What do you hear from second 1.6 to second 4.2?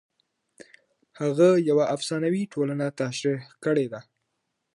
یوه افسانوي ټولنه تشریح کړې ده.